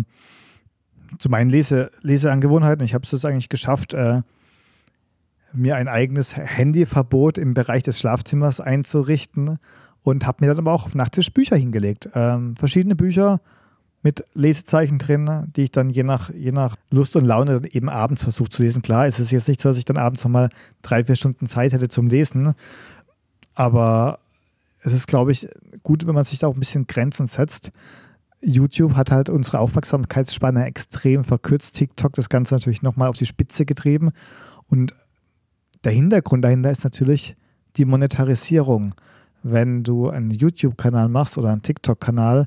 [1.18, 4.20] zu meinen Lese Leseangewohnheiten, ich habe es eigentlich geschafft, äh,
[5.52, 9.58] mir ein eigenes Handyverbot im Bereich des Schlafzimmers einzurichten
[10.02, 12.08] und habe mir dann aber auch auf Nachttisch Bücher hingelegt.
[12.14, 13.40] Ähm, verschiedene Bücher,
[14.06, 18.22] mit Lesezeichen drin, die ich dann je nach, je nach Lust und Laune eben abends
[18.22, 18.80] versuche zu lesen.
[18.80, 20.48] Klar, es ist jetzt nicht so, dass ich dann abends nochmal
[20.82, 22.54] drei, vier Stunden Zeit hätte zum Lesen,
[23.56, 24.20] aber
[24.84, 25.48] es ist, glaube ich,
[25.82, 27.72] gut, wenn man sich da auch ein bisschen Grenzen setzt.
[28.40, 33.64] YouTube hat halt unsere Aufmerksamkeitsspanne extrem verkürzt, TikTok das Ganze natürlich nochmal auf die Spitze
[33.66, 34.12] getrieben
[34.68, 34.94] und
[35.82, 37.34] der Hintergrund dahinter ist natürlich
[37.76, 38.94] die Monetarisierung.
[39.42, 42.46] Wenn du einen YouTube-Kanal machst oder einen TikTok-Kanal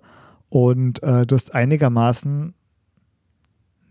[0.50, 2.54] und äh, du hast einigermaßen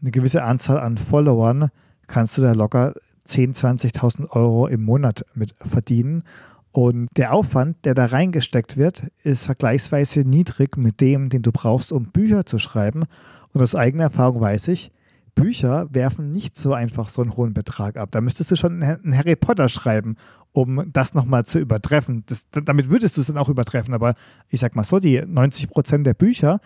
[0.00, 1.70] eine gewisse Anzahl an Followern,
[2.06, 2.94] kannst du da locker
[3.26, 6.24] 10.000, 20.000 Euro im Monat mit verdienen.
[6.72, 11.92] Und der Aufwand, der da reingesteckt wird, ist vergleichsweise niedrig mit dem, den du brauchst,
[11.92, 13.04] um Bücher zu schreiben.
[13.52, 14.92] Und aus eigener Erfahrung weiß ich,
[15.38, 18.10] Bücher werfen nicht so einfach so einen hohen Betrag ab.
[18.10, 20.16] Da müsstest du schon einen Harry Potter schreiben,
[20.52, 22.24] um das nochmal zu übertreffen.
[22.26, 23.94] Das, damit würdest du es dann auch übertreffen.
[23.94, 24.14] Aber
[24.48, 26.60] ich sag mal so, die 90 Prozent der Bücher,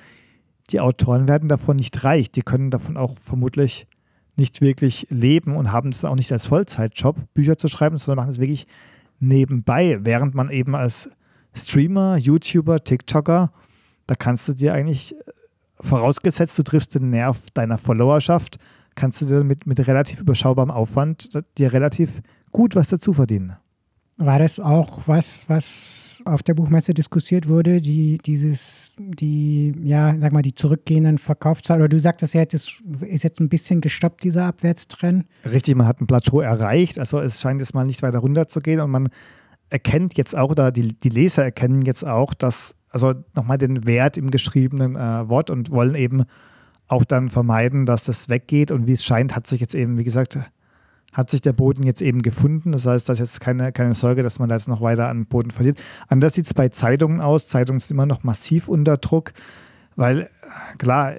[0.71, 2.31] die Autoren werden davon nicht reich.
[2.31, 3.87] Die können davon auch vermutlich
[4.37, 8.33] nicht wirklich leben und haben es auch nicht als Vollzeitjob, Bücher zu schreiben, sondern machen
[8.33, 8.67] es wirklich
[9.21, 11.11] nebenbei, während man eben als
[11.55, 13.53] Streamer, YouTuber, TikToker,
[14.07, 15.15] da kannst du dir eigentlich,
[15.83, 18.59] vorausgesetzt du triffst den Nerv deiner Followerschaft,
[18.95, 23.57] kannst du dir mit, mit relativ überschaubarem Aufwand dir relativ gut was dazu verdienen.
[24.19, 30.33] War das auch was, was auf der Buchmesse diskutiert wurde, die dieses, die, ja, sag
[30.33, 31.83] mal, die zurückgehenden Verkaufszahlen?
[31.83, 35.27] Oder du sagtest ja, das ist jetzt ein bisschen gestoppt, dieser Abwärtstrend.
[35.51, 36.99] Richtig, man hat ein Plateau erreicht.
[36.99, 39.09] Also es scheint jetzt mal nicht weiter runter zu gehen und man
[39.71, 44.17] erkennt jetzt auch, oder die, die Leser erkennen jetzt auch, dass, also nochmal den Wert
[44.17, 46.25] im geschriebenen äh, Wort und wollen eben
[46.89, 48.71] auch dann vermeiden, dass das weggeht.
[48.71, 50.39] Und wie es scheint, hat sich jetzt eben, wie gesagt,
[51.13, 52.73] hat sich der Boden jetzt eben gefunden.
[52.73, 55.27] Das heißt, das ist jetzt keine, keine Sorge, dass man da jetzt noch weiter an
[55.27, 55.83] Boden verliert.
[56.09, 57.49] Anders sieht es bei Zeitungen aus.
[57.49, 59.33] Zeitungen sind immer noch massiv unter Druck,
[59.97, 60.29] weil
[60.79, 61.13] klar,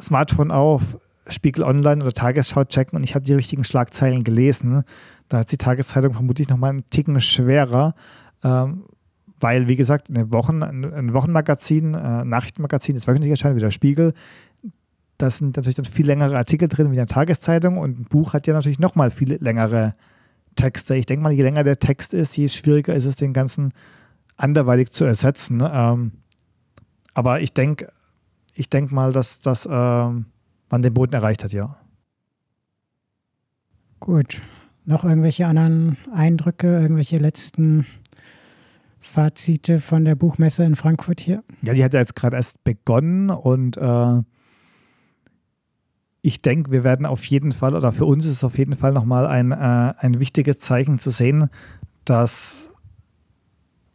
[0.00, 4.84] Smartphone auf, Spiegel Online oder Tagesschau checken und ich habe die richtigen Schlagzeilen gelesen.
[5.28, 7.94] Da hat die Tageszeitung vermutlich nochmal einen Ticken schwerer,
[8.42, 8.84] ähm,
[9.40, 14.14] weil, wie gesagt, eine Wochen, ein Wochenmagazin, äh, Nachrichtenmagazin, das wöchentlich erscheint, wie der Spiegel,
[15.16, 18.34] da sind natürlich dann viel längere Artikel drin wie in der Tageszeitung und ein Buch
[18.34, 19.94] hat ja natürlich nochmal viele längere
[20.54, 20.94] Texte.
[20.94, 23.72] Ich denke mal, je länger der Text ist, je schwieriger ist es, den ganzen
[24.36, 25.56] anderweitig zu ersetzen.
[25.56, 25.70] Ne?
[25.72, 26.12] Ähm,
[27.14, 27.88] aber ich denke
[28.58, 30.26] ich denk mal, dass, dass ähm,
[30.68, 31.76] man den Boden erreicht hat, ja.
[34.00, 34.42] Gut.
[34.84, 37.86] Noch irgendwelche anderen Eindrücke, irgendwelche letzten
[39.08, 41.42] Fazite von der Buchmesse in Frankfurt hier?
[41.62, 44.22] Ja, die hat ja jetzt gerade erst begonnen und äh,
[46.20, 48.92] ich denke, wir werden auf jeden Fall, oder für uns ist es auf jeden Fall
[48.92, 51.48] nochmal ein, äh, ein wichtiges Zeichen zu sehen,
[52.04, 52.68] dass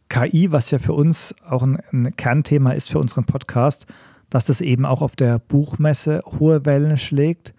[0.08, 3.86] KI, was ja für uns auch ein, ein, Kernthema ist für unseren Podcast,
[4.30, 7.54] dass das eben auch auf der Buchmesse hohe Wellen schlägt.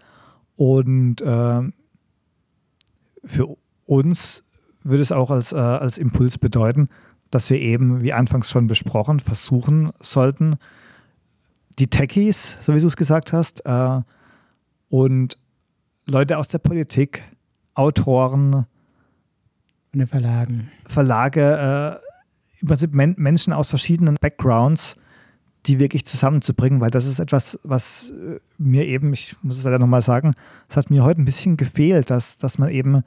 [0.56, 1.62] Und äh,
[3.24, 4.44] für uns
[4.84, 6.90] würde es auch als, äh, als Impuls bedeuten,
[7.36, 10.56] dass wir eben, wie anfangs schon besprochen, versuchen sollten,
[11.78, 14.02] die Techies, so wie du es gesagt hast, äh,
[14.88, 15.38] und
[16.06, 17.24] Leute aus der Politik,
[17.74, 18.68] Autoren,
[19.94, 24.96] den Verlagen, Verlage, äh, im Prinzip Men Menschen aus verschiedenen Backgrounds,
[25.66, 29.80] die wirklich zusammenzubringen, weil das ist etwas, was äh, mir eben, ich muss es leider
[29.80, 30.36] nochmal sagen,
[30.70, 33.04] es hat mir heute ein bisschen gefehlt, dass, dass man eben,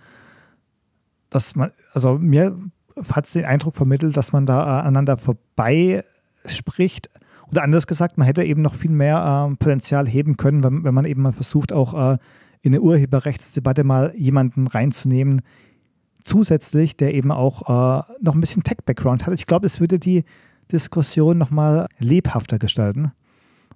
[1.30, 2.58] dass man, also mir
[3.12, 6.04] hat es den Eindruck vermittelt, dass man da aneinander vorbei
[6.44, 7.10] spricht,
[7.50, 10.94] oder anders gesagt, man hätte eben noch viel mehr äh, Potenzial heben können, wenn, wenn,
[10.94, 12.18] man eben mal versucht, auch äh,
[12.60, 15.42] in eine Urheberrechtsdebatte mal jemanden reinzunehmen,
[16.24, 19.34] zusätzlich, der eben auch äh, noch ein bisschen Tech-Background hat.
[19.34, 20.24] Ich glaube, es würde die
[20.70, 23.12] Diskussion nochmal lebhafter gestalten.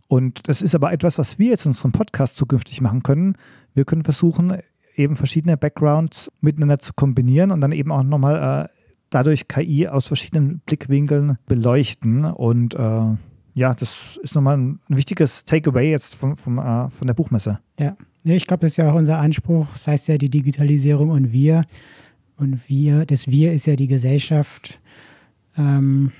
[0.09, 3.37] Und das ist aber etwas, was wir jetzt in unserem Podcast zukünftig machen können.
[3.73, 4.59] Wir können versuchen,
[4.95, 8.82] eben verschiedene Backgrounds miteinander zu kombinieren und dann eben auch nochmal äh,
[9.12, 12.25] dadurch KI aus verschiedenen Blickwinkeln beleuchten.
[12.25, 13.16] Und äh,
[13.55, 17.61] ja, das ist nochmal ein, wichtiges Takeaway jetzt vom, vom, äh, von der Buchmesse.
[17.79, 19.68] Ja, ich glaube, das ist ja auch unser Anspruch.
[19.72, 21.64] Das heißt ja die Digitalisierung und wir.
[22.37, 24.81] Und wir, das Wir ist ja die Gesellschaft.
[25.57, 26.12] Ähm,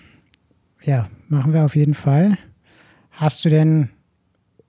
[0.85, 2.37] ja, machen wir auf jeden Fall.
[3.11, 3.89] Hast du denn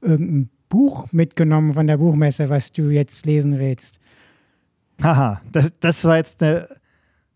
[0.02, 4.00] irgendein Buch mitgenommen von der Buchmesse, was du jetzt lesen willst?
[5.02, 6.68] Haha, das, das war jetzt eine,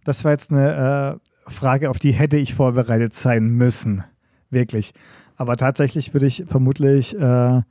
[0.08, 4.06] das war jetzt eine äh, Frage, auf die hätte ich vorbereitet sein müssen
[4.50, 4.94] wirklich.
[5.36, 7.62] Aber tatsächlich würde ich vermutlich äh,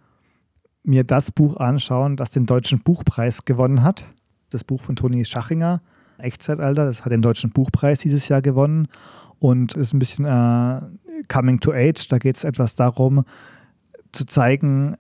[0.83, 4.05] mir das Buch anschauen, das den Deutschen Buchpreis gewonnen hat.
[4.51, 5.81] Das Buch von Toni Schachinger,
[6.19, 8.89] Echtzeitalter, das hat den Deutschen Buchpreis dieses Jahr gewonnen
[9.39, 10.81] und ist ein bisschen äh,
[11.29, 12.07] Coming to Age.
[12.09, 13.25] Da geht es etwas darum,
[14.13, 14.97] zu zeigen,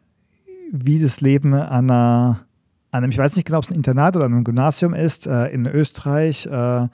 [0.72, 2.46] wie das Leben an einer,
[2.92, 5.48] an einem, ich weiß nicht genau, ob es ein Internat oder einem Gymnasium ist, äh,
[5.48, 6.88] in Österreich, äh,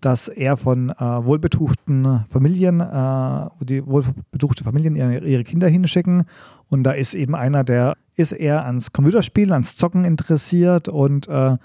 [0.00, 6.24] dass er von äh, wohlbetuchten Familien, äh, die wohlbetuchte Familien ihre, ihre, Kinder hinschicken.
[6.68, 11.56] Und da ist eben einer, der ist eher ans Computerspielen, ans Zocken interessiert und äh,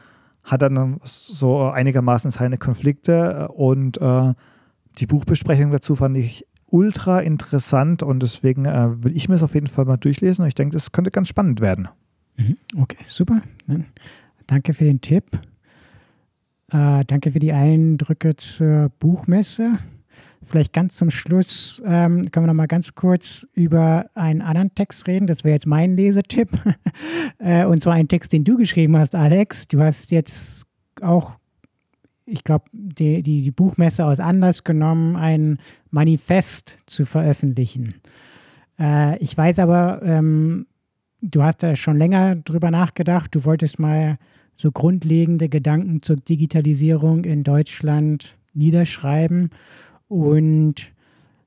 [0.44, 3.50] hat dann so einigermaßen seine Konflikte.
[3.50, 4.34] Und äh,
[4.98, 9.54] die Buchbesprechung dazu fand ich ultra interessant und deswegen äh, will ich mir es auf
[9.54, 10.42] jeden Fall mal durchlesen.
[10.42, 11.88] Und ich denke, das könnte ganz spannend werden.
[12.38, 12.58] Mhm.
[12.78, 13.42] Okay, super.
[14.48, 15.40] Danke für den Tipp.
[16.74, 19.78] Äh, danke für die Eindrücke zur Buchmesse.
[20.44, 25.06] vielleicht ganz zum Schluss ähm, können wir noch mal ganz kurz über einen anderen Text
[25.08, 25.28] reden.
[25.28, 26.50] Das wäre jetzt mein Lesetipp.
[27.38, 29.68] äh, und zwar ein Text, den du geschrieben hast, Alex.
[29.68, 30.66] Du hast jetzt
[31.00, 31.34] auch,
[32.26, 35.60] ich glaube, die, die, die Buchmesse aus Anlass genommen, ein
[35.92, 37.96] Manifest zu veröffentlichen.
[38.80, 40.66] Äh, ich weiß aber, ähm,
[41.22, 43.36] du hast da schon länger drüber nachgedacht.
[43.36, 44.18] Du wolltest mal
[44.56, 49.50] so grundlegende Gedanken zur Digitalisierung in Deutschland niederschreiben.
[50.08, 50.92] Und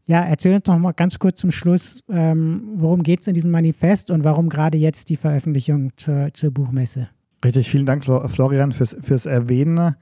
[0.06, 3.50] ja, erzähl uns noch mal ganz kurz zum Schluss, ähm, worum geht es in diesem
[3.50, 7.08] Manifest und warum gerade jetzt die Veröffentlichung zur, zur Buchmesse?
[7.44, 9.96] Richtig, vielen Dank, Florian, fürs, fürs Erwähnen.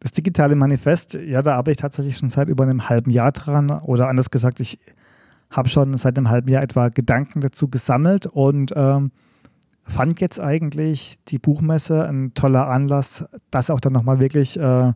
[0.00, 3.70] Das digitale Manifest, ja, da arbeite ich tatsächlich schon seit über einem halben Jahr dran.
[3.70, 4.78] Oder anders gesagt, ich
[5.50, 9.10] habe schon seit einem halben Jahr etwa Gedanken dazu gesammelt und ähm,
[9.88, 14.92] fand jetzt eigentlich die Buchmesse ein toller Anlass, das auch dann nochmal wirklich äh,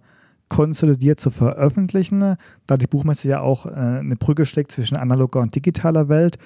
[0.48, 5.54] konsolidiert zu veröffentlichen, da die Buchmesse ja auch äh, eine Brücke schlägt zwischen analoger und
[5.54, 6.36] digitaler Welt.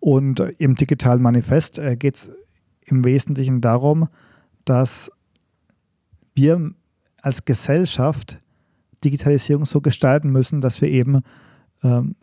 [0.00, 2.30] Und äh, im digitalen Manifest äh, geht es
[2.84, 4.08] im Wesentlichen darum,
[4.64, 5.12] dass
[6.34, 6.72] wir
[7.20, 8.40] als Gesellschaft
[9.04, 11.22] Digitalisierung so gestalten müssen, dass wir eben
[11.84, 12.16] ähm,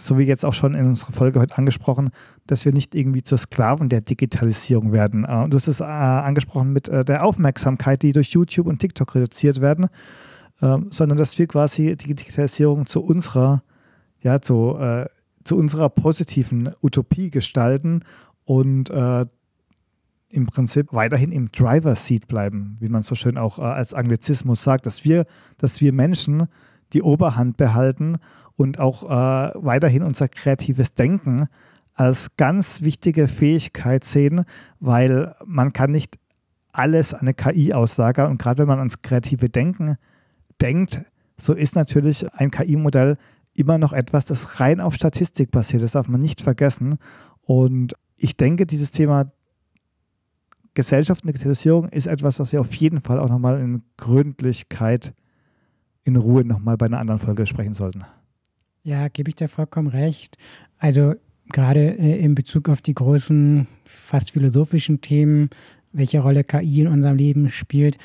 [0.00, 2.10] so wie jetzt auch schon in unserer Folge heute angesprochen,
[2.46, 5.24] dass wir nicht irgendwie zur Sklaven der Digitalisierung werden.
[5.24, 9.14] Äh, du hast es äh, angesprochen mit äh, der Aufmerksamkeit, die durch YouTube und TikTok
[9.14, 9.88] reduziert werden,
[10.62, 13.62] ähm, sondern dass wir quasi die Digitalisierung zu unserer,
[14.20, 14.78] ja, zu,
[15.44, 18.00] zu unserer positiven Utopie gestalten
[18.44, 24.62] und im Prinzip weiterhin im Driver Seat bleiben, wie man so schön auch als Anglizismus
[24.62, 25.24] sagt, dass wir,
[25.56, 26.48] dass wir Menschen
[26.92, 28.18] die Oberhand behalten
[28.56, 31.48] und auch äh, weiterhin unser kreatives Denken
[31.94, 34.44] als ganz wichtige Fähigkeit sehen,
[34.80, 36.18] weil man kann nicht
[36.72, 39.96] alles an eine KI aussagern und gerade wenn man ans kreative Denken
[40.60, 41.02] denkt,
[41.36, 43.16] so ist natürlich ein KI-Modell
[43.54, 45.82] immer noch etwas, das rein auf Statistik basiert.
[45.82, 46.98] Das darf man nicht vergessen.
[47.42, 49.32] Und ich denke, dieses Thema
[50.74, 55.12] Gesellschaft und Digitalisierung ist etwas, was wir auf jeden Fall auch nochmal in Gründlichkeit,
[56.04, 58.04] in Ruhe nochmal bei einer anderen Folge sprechen sollten.
[58.82, 60.36] Ja, gebe ich dir vollkommen recht.
[60.78, 61.14] Also
[61.50, 65.50] gerade äh, in Bezug auf die großen, fast philosophischen Themen,
[65.92, 67.98] welche Rolle KI in unserem Leben spielt,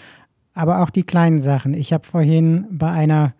[0.54, 1.74] aber auch die kleinen Sachen.
[1.74, 3.34] Ich habe vorhin bei einer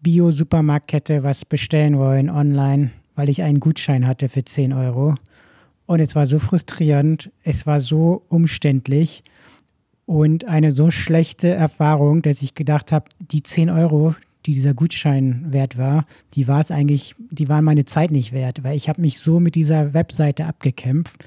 [0.00, 5.16] Bio-Supermarktkette was bestellen wollen online, weil ich einen Gutschein hatte für 10 Euro.
[5.86, 9.24] Und es war so frustrierend, es war so umständlich
[10.08, 14.14] und eine so schlechte Erfahrung, dass ich gedacht habe, die 10 Euro,
[14.46, 18.64] die dieser Gutschein wert war, die war es eigentlich, die waren meine Zeit nicht wert,
[18.64, 21.26] weil ich habe mich so mit dieser Webseite abgekämpft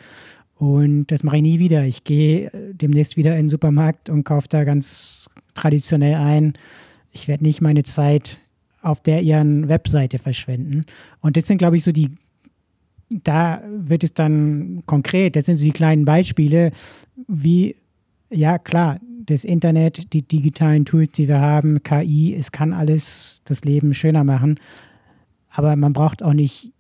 [0.56, 1.86] und das mache ich nie wieder.
[1.86, 6.54] Ich gehe äh, demnächst wieder in den Supermarkt und kaufe da ganz traditionell ein.
[7.12, 8.40] Ich werde nicht meine Zeit
[8.82, 10.88] auf der ihren Webseite verschwenden.
[11.22, 12.10] Und das sind, glaube ich, so die,
[13.12, 16.72] da wird es dann konkret, das sind so die kleinen Beispiele,
[17.28, 17.76] wie,
[18.32, 23.64] ja klar, das Internet, die digitalen Tools, die wir haben, KI, es kann alles das
[23.64, 24.60] Leben schöner machen.
[25.50, 26.72] Aber man braucht auch nicht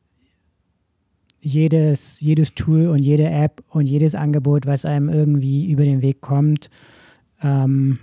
[1.42, 6.22] jedes, jedes Tool und jede App und jedes Angebot, was einem irgendwie über den Weg
[6.22, 6.70] kommt.
[7.42, 8.00] Ähm,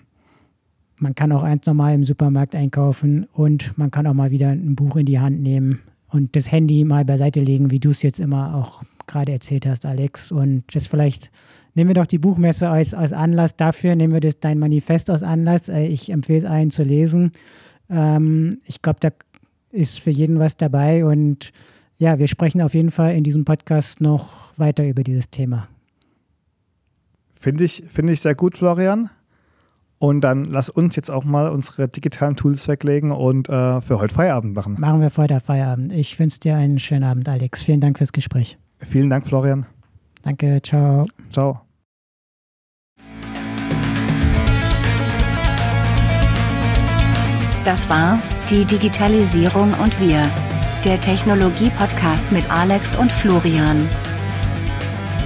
[0.97, 4.75] man kann auch eins normal im Supermarkt einkaufen und man kann auch mal wieder ein
[4.75, 5.81] Buch in die Hand nehmen
[6.11, 9.87] und das Handy mal beiseite legen, wie du es jetzt immer auch gerade erzählt hast,
[9.87, 10.33] Alex.
[10.33, 11.31] Und das vielleicht
[11.75, 15.23] nehmen wir doch die Buchmesse als, als Anlass dafür, nehmen wir das dein Manifest als
[15.23, 15.69] Anlass.
[15.69, 17.33] Äh, ich empfehle es allen zu lesen.
[17.91, 19.11] Ähm, ich glaube, da
[19.71, 21.53] ist für jeden was dabei und
[21.97, 25.69] ja, wir sprechen auf jeden Fall in diesem Podcast noch weiter über dieses Thema.
[27.33, 29.11] Finde ich, find ich sehr gut, Florian.
[29.99, 34.15] Und dann lass uns jetzt auch mal unsere digitalen Tools weglegen und äh, für heute
[34.15, 34.77] Feierabend machen.
[34.79, 35.93] Machen wir für heute Feierabend.
[35.93, 37.63] Ich wünsche dir einen schönen Abend, Alex.
[37.63, 38.59] Vielen Dank fürs Gespräch.
[38.81, 39.67] Vielen Dank, Florian.
[40.23, 41.07] Danke, ciao.
[41.33, 41.61] Ciao.
[47.65, 50.31] Das war die Digitalisierung und wir.
[50.85, 53.89] Der Technologie-Podcast mit Alex und Florian.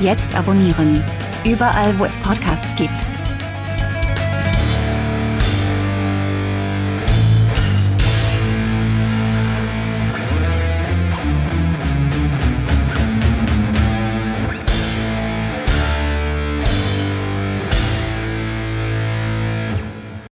[0.00, 1.04] Jetzt abonnieren.
[1.44, 3.06] Überall, wo es Podcasts gibt.